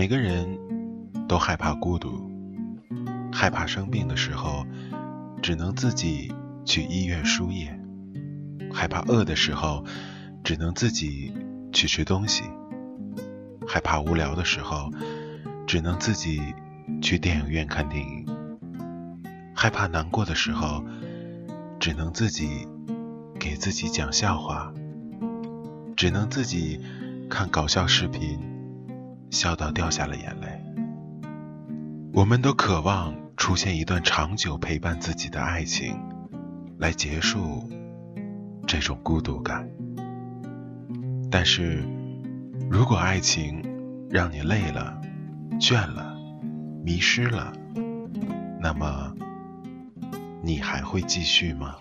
[0.00, 0.58] 每个人
[1.28, 2.26] 都害怕孤独，
[3.30, 4.64] 害怕生病的时候
[5.42, 6.32] 只能自己
[6.64, 7.78] 去医院输液，
[8.72, 9.84] 害怕饿的时候
[10.42, 11.34] 只能自己
[11.70, 12.44] 去吃东西，
[13.68, 14.90] 害怕无聊的时候
[15.66, 16.40] 只能自己
[17.02, 18.26] 去电影院看电影，
[19.54, 20.82] 害怕难过的时候
[21.78, 22.66] 只能自己
[23.38, 24.72] 给自己讲笑话，
[25.94, 26.80] 只能自己
[27.28, 28.49] 看搞笑视频。
[29.30, 30.60] 笑到掉下了眼泪。
[32.12, 35.96] 我们都渴望出现一段长久陪伴自己的爱情，
[36.78, 37.68] 来结束
[38.66, 39.68] 这种孤独感。
[41.30, 41.84] 但是，
[42.68, 43.62] 如果爱情
[44.10, 45.00] 让你累了、
[45.60, 46.16] 倦了、
[46.84, 47.52] 迷失了，
[48.60, 49.14] 那么
[50.42, 51.76] 你还会继续吗？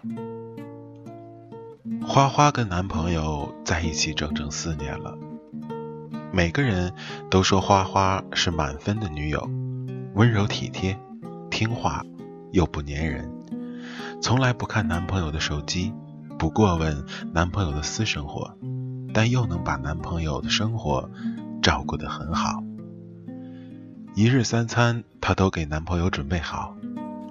[2.06, 5.18] 花花跟男朋友在一起整整四年了。
[6.32, 6.94] 每个人
[7.30, 9.50] 都说花花是满分的女友，
[10.14, 10.98] 温柔体贴、
[11.50, 12.06] 听话
[12.52, 13.32] 又不粘人，
[14.22, 15.92] 从来不看男朋友的手机，
[16.38, 18.56] 不过问男朋友的私生活，
[19.12, 21.10] 但又能把男朋友的生活
[21.64, 22.64] 照顾得很好。
[24.14, 26.76] 一日三餐她都给男朋友准备好，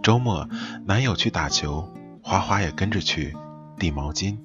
[0.03, 0.49] 周末
[0.87, 1.89] 男友去打球，
[2.21, 3.37] 花花也跟着去
[3.79, 4.39] 递毛巾、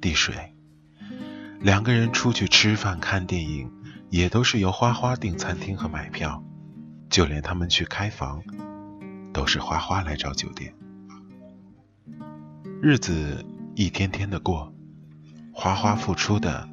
[0.00, 0.54] 递水，
[1.60, 3.68] 两个人出去吃饭、看电影。
[4.08, 6.42] 也都是由花花订餐厅和买票，
[7.10, 8.42] 就连他们去开房，
[9.32, 10.72] 都是花花来找酒店。
[12.80, 13.44] 日子
[13.74, 14.72] 一天天的过，
[15.52, 16.68] 花花付出的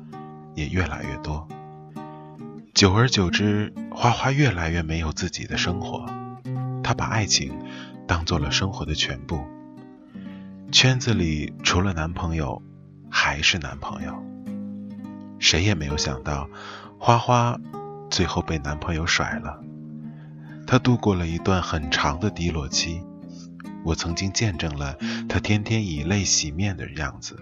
[0.54, 1.48] 也越来越多。
[2.74, 6.06] 久而久之，花花越来越没有自己的生活，
[6.84, 7.58] 她把爱情
[8.08, 9.44] 当做了生活的全部。
[10.72, 12.62] 圈子里除了男朋友，
[13.10, 14.24] 还是男朋友。
[15.40, 16.48] 谁也没有想到。
[17.06, 17.60] 花花
[18.10, 19.62] 最后被男朋友甩了，
[20.66, 23.04] 她度过了一段很长的低落期。
[23.84, 24.96] 我曾经见证了
[25.28, 27.38] 她天天以泪洗面的样子。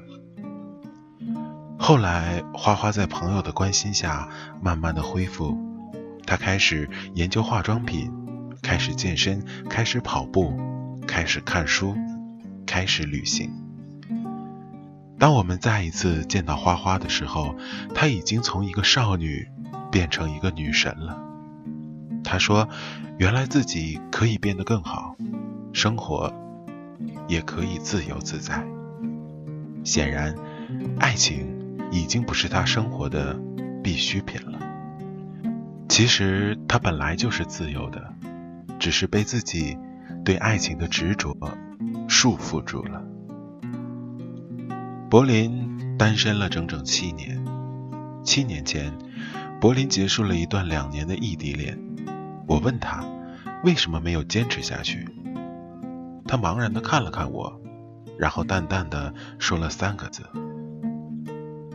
[1.78, 4.28] 后来，花花在朋友的关心下，
[4.64, 5.56] 慢慢的恢复。
[6.26, 8.12] 她开始研究化妆品，
[8.64, 10.60] 开始健身，开始跑步，
[11.08, 11.96] 开始看书，
[12.66, 13.54] 开始旅行。
[15.22, 17.54] 当我们再一次见到花花的时候，
[17.94, 19.48] 她已经从一个少女
[19.92, 21.22] 变成一个女神了。
[22.24, 22.68] 她说
[23.20, 25.16] ：“原来自己可以变得更好，
[25.74, 26.34] 生活
[27.28, 28.66] 也可以自由自在。”
[29.86, 30.36] 显然，
[31.00, 33.40] 爱情已经不是她生活的
[33.84, 34.58] 必需品了。
[35.88, 38.12] 其实她本来就是自由的，
[38.80, 39.78] 只是被自己
[40.26, 41.38] 对爱情的执着
[42.08, 43.04] 束缚住了。
[45.12, 47.44] 柏林单身了整整七年。
[48.24, 48.98] 七年前，
[49.60, 51.78] 柏林结束了一段两年的异地恋。
[52.48, 53.04] 我问他
[53.62, 55.06] 为什么没有坚持下去，
[56.26, 57.60] 他茫然地看了看我，
[58.18, 60.24] 然后淡淡的说了三个字：“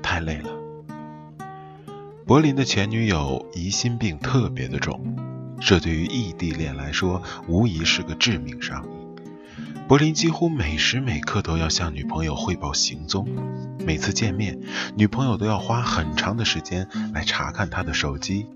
[0.03, 0.48] 太累了。”
[2.24, 5.14] 柏林的前女友疑心病特别的重，
[5.60, 8.82] 这对于异地恋来说无疑是个致命伤。
[9.88, 13.28] 柏林几乎每时每刻都要向女朋友汇报行踪，
[13.86, 14.58] 每次见面，
[14.97, 18.48] 女朋友都要花很长的时间来查看他的手机，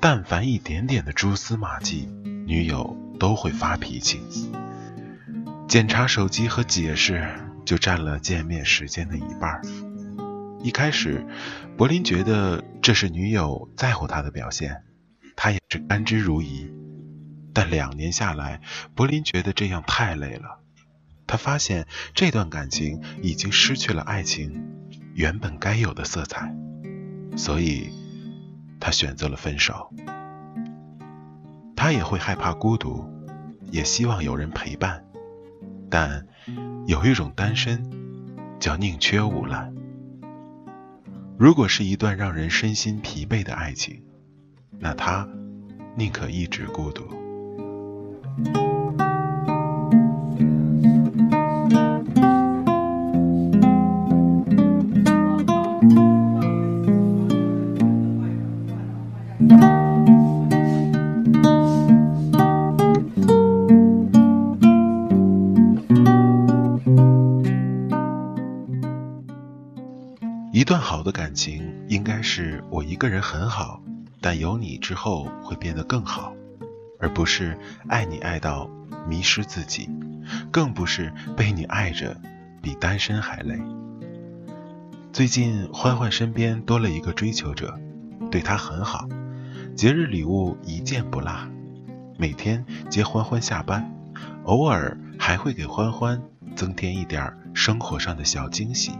[0.00, 4.20] 但凡一点点的蛛丝马迹，女友都会发脾气。
[5.68, 7.32] 检查手机和解释
[7.64, 9.62] 就占了见面时间的一半。
[10.64, 11.24] 一开始，
[11.76, 14.82] 柏林觉得这是女友在乎他的表现，
[15.36, 16.68] 他也是甘之如饴。
[17.54, 18.60] 但两年下来，
[18.96, 20.58] 柏林觉得这样太累了。
[21.32, 24.68] 他发现这段感情已经失去了爱情
[25.14, 26.54] 原本该有的色彩，
[27.38, 27.88] 所以
[28.78, 29.90] 他选择了分手。
[31.74, 33.02] 他也会害怕孤独，
[33.70, 35.06] 也希望有人陪伴，
[35.88, 36.26] 但
[36.86, 37.90] 有一种单身
[38.60, 39.74] 叫宁缺毋滥。
[41.38, 44.02] 如果是一段让人身心疲惫的爱情，
[44.78, 45.26] 那他
[45.96, 47.08] 宁可一直孤独。
[73.02, 73.82] 个人很好，
[74.20, 76.32] 但有你之后会变得更好，
[77.00, 77.58] 而不是
[77.88, 78.70] 爱你爱到
[79.08, 79.90] 迷失自己，
[80.52, 82.16] 更不是被你爱着
[82.62, 83.60] 比单身还累。
[85.12, 87.76] 最近欢欢身边多了一个追求者，
[88.30, 89.08] 对她很好，
[89.74, 91.48] 节日礼物一件不落，
[92.16, 93.92] 每天接欢欢下班，
[94.44, 96.22] 偶尔还会给欢欢
[96.54, 98.92] 增添一点生活上的小惊喜。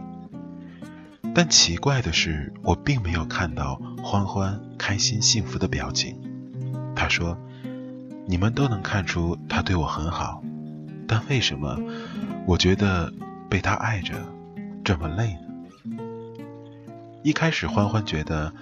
[1.35, 6.15] 但奇怪的是，我并没有看到欢欢开心幸福的表情。
[6.95, 7.37] 他说
[8.27, 10.43] ：“你们都能看出他对我很好，
[11.07, 11.79] 但为什么
[12.45, 13.11] 我觉得
[13.49, 14.13] 被他爱着
[14.83, 15.39] 这么累呢？”
[17.23, 18.53] 一开始，欢欢觉得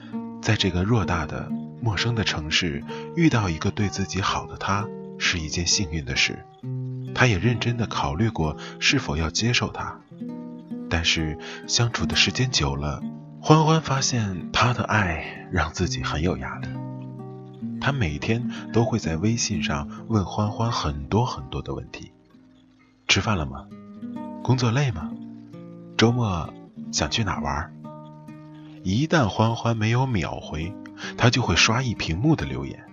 [0.41, 1.51] 在这个偌大的
[1.81, 2.83] 陌生的城市
[3.17, 4.87] 遇到一个对自己好的他
[5.17, 6.45] 是一件幸运的事，
[7.13, 9.99] 他也认真的考虑过是否要接受他。
[10.91, 13.01] 但是相处的时间久了，
[13.39, 16.67] 欢欢发现他的爱让自己很有压力。
[17.79, 22.11] 他每天都会在微信上问欢欢很多很多的问题：
[23.07, 23.65] 吃饭了吗？
[24.43, 25.09] 工作累吗？
[25.97, 26.53] 周末
[26.91, 27.73] 想去哪玩？
[28.83, 30.73] 一旦欢欢没有秒回，
[31.17, 32.83] 他就会刷一屏幕的留言。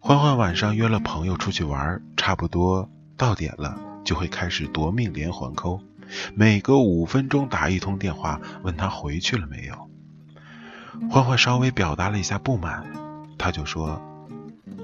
[0.00, 5.80] 欢欢晚上约了朋友出去玩，差不多到点了，就会开始夺命连环扣。
[6.34, 9.90] 每隔五分钟打一通电话，问他回去了没有。
[11.10, 12.84] 欢欢稍微表达了一下不满，
[13.38, 14.00] 他就说：“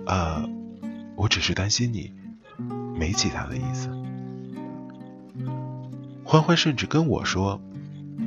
[0.06, 0.48] 呃，
[1.16, 2.12] 我只是担心你，
[2.98, 3.88] 没其他的意思。”
[6.24, 7.60] 欢欢甚至跟我说：“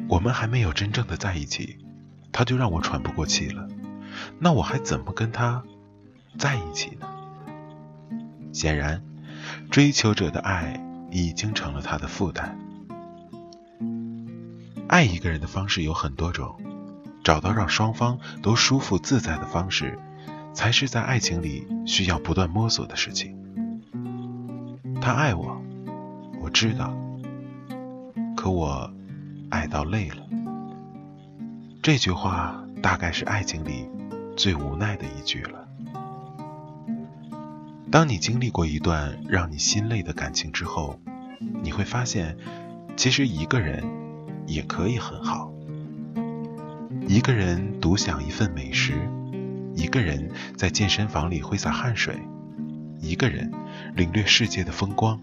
[0.09, 1.77] 我们还没有真正的在一起，
[2.31, 3.67] 他就让我喘不过气了。
[4.39, 5.63] 那我还怎么跟他
[6.37, 7.07] 在一起呢？”
[8.51, 9.03] 显然，
[9.69, 10.81] 追求者的爱
[11.11, 12.57] 已经成了他的负担。
[14.95, 16.55] 爱一个人的方式有很多种，
[17.21, 19.99] 找到让双方都舒服自在的方式，
[20.53, 23.35] 才是在爱情里需要不断摸索的事情。
[25.01, 25.61] 他爱我，
[26.41, 26.95] 我知道，
[28.37, 28.89] 可我
[29.49, 30.25] 爱到累了。
[31.81, 33.89] 这句话大概是爱情里
[34.37, 35.67] 最无奈的一句了。
[37.91, 40.97] 当你经历过一段让你心累的感情之后，
[41.61, 42.37] 你会发现，
[42.95, 44.04] 其实一个人。
[44.45, 45.51] 也可以很好。
[47.07, 48.93] 一个人独享一份美食，
[49.75, 52.15] 一个人在健身房里挥洒汗水，
[52.99, 53.51] 一个人
[53.95, 55.21] 领略世界的风光，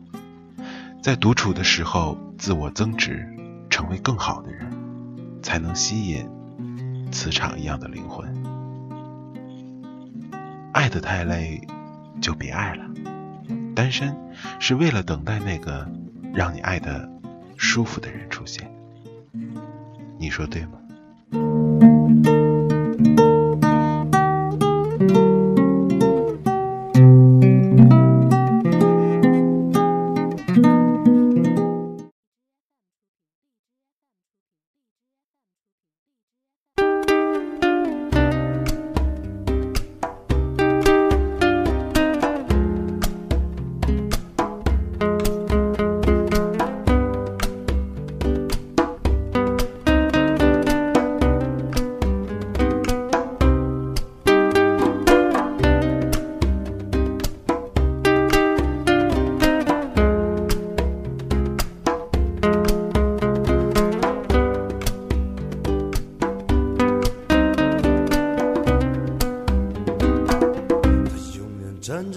[1.02, 3.28] 在独处的时候自我增值，
[3.68, 4.70] 成为更好的人，
[5.42, 6.28] 才能吸引
[7.10, 8.32] 磁场一样的灵魂。
[10.72, 11.60] 爱得太累，
[12.20, 12.84] 就别爱了。
[13.74, 14.14] 单身
[14.60, 15.90] 是为了等待那个
[16.32, 17.10] 让你爱的
[17.56, 18.70] 舒服的人出现。
[20.22, 21.61] 你说对吗？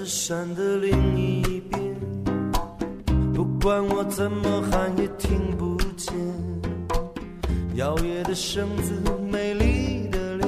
[0.06, 1.96] 山的另一边，
[3.34, 6.14] 不管我怎么喊也听不见。
[7.74, 8.94] 摇曳的身子，
[9.32, 10.48] 美丽的脸，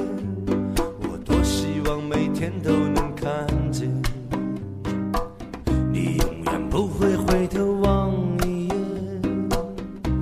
[1.00, 3.90] 我多希望每天都能看见。
[5.92, 8.14] 你永远不会回头望
[8.46, 9.48] 一眼，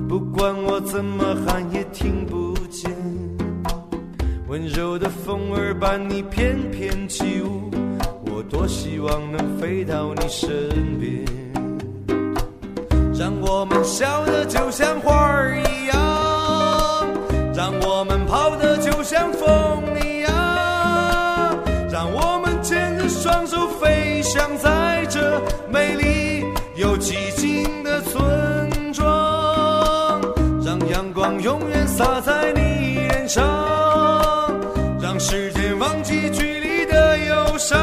[0.07, 2.91] 不管我怎么喊也听不见。
[4.47, 7.69] 温柔的风儿伴你翩翩起舞。
[8.49, 10.49] 多希望能飞到你身
[10.99, 11.25] 边，
[13.13, 15.95] 让我们笑得就像花儿一样，
[17.53, 19.49] 让我们跑得就像风
[20.01, 20.31] 一样，
[21.91, 30.21] 让我们牵着双手飞翔在这美丽又寂静的村庄，
[30.63, 32.61] 让阳光永远洒在你
[32.95, 33.43] 脸上。
[35.01, 37.77] 让时间忘记距离的忧伤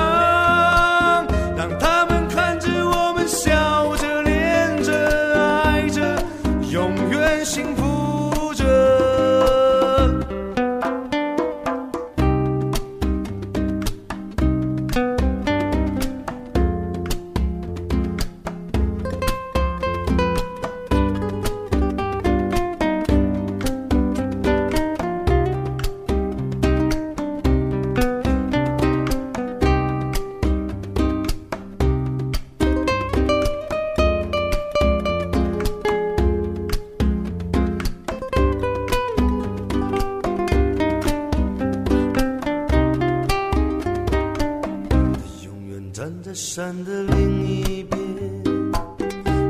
[46.34, 48.00] 山的另一边，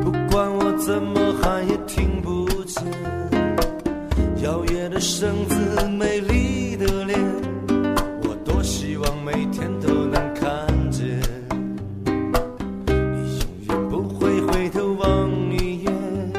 [0.02, 2.84] 不管我怎么喊也听不见。
[4.42, 7.18] 摇曳的身子，美丽的脸，
[8.22, 11.18] 我多希望每天都能看见。
[12.04, 16.32] 你永远不会回头望一眼，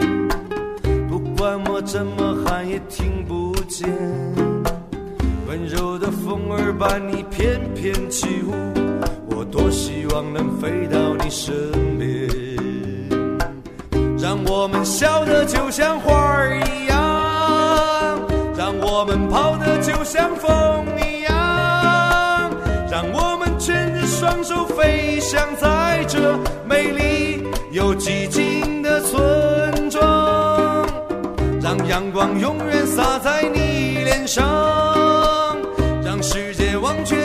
[1.09, 3.89] 不管我怎么喊也听不见。
[5.47, 8.84] 温柔的风儿伴你翩翩起舞。
[9.55, 11.53] 多希望能飞到你身
[11.97, 12.29] 边，
[14.19, 18.19] 让我们笑得就像花儿一样，
[18.57, 20.51] 让我们跑得就像风
[20.97, 22.51] 一样，
[22.91, 30.85] 让我们牵着双手飞翔在这美丽又寂静的村庄。
[31.61, 34.43] 让阳光永远洒在你脸上，
[36.03, 37.24] 让世界忘却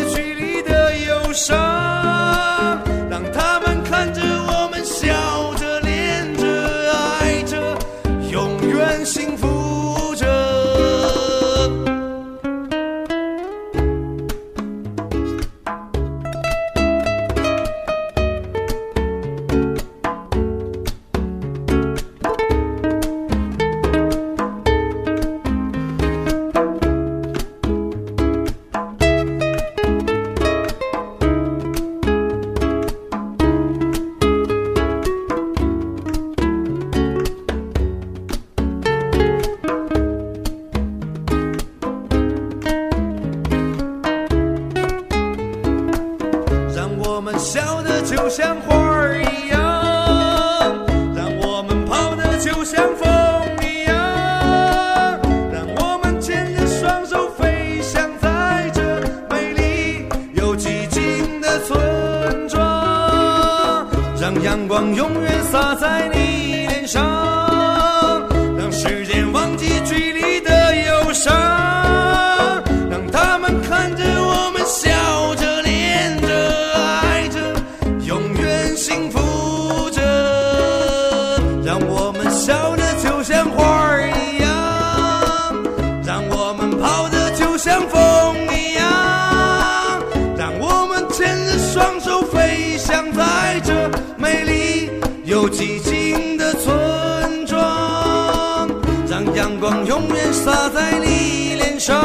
[101.80, 101.96] 上，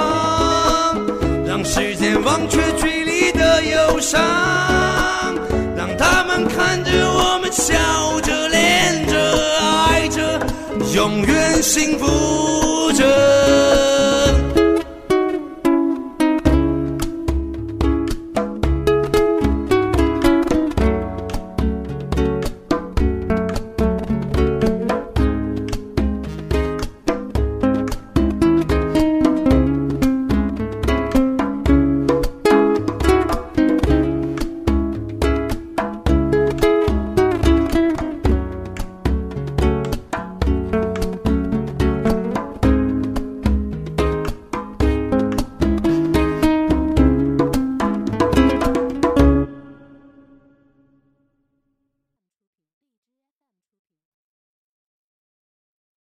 [1.45, 4.21] 让时间忘却距离的忧伤，
[5.75, 7.75] 让他们看着我们笑
[8.21, 9.13] 着、恋着、
[9.59, 10.39] 爱着，
[10.95, 13.44] 永远幸福着。